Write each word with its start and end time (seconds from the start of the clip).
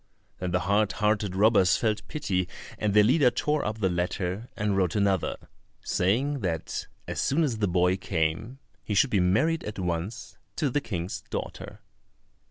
Then 0.39 0.49
the 0.49 0.61
hard 0.61 0.93
hearted 0.93 1.35
robbers 1.35 1.77
felt 1.77 2.07
pity, 2.07 2.49
and 2.79 2.95
their 2.95 3.03
leader 3.03 3.29
tore 3.29 3.63
up 3.63 3.77
the 3.81 3.87
letter 3.89 4.49
and 4.57 4.75
wrote 4.75 4.95
another, 4.95 5.37
saying, 5.83 6.39
that 6.39 6.87
as 7.07 7.21
soon 7.21 7.43
as 7.43 7.59
the 7.59 7.67
boy 7.67 7.97
came, 7.97 8.57
he 8.83 8.95
should 8.95 9.11
be 9.11 9.19
married 9.19 9.63
at 9.63 9.77
once 9.77 10.37
to 10.55 10.71
the 10.71 10.81
King's 10.81 11.21
daughter. 11.29 11.81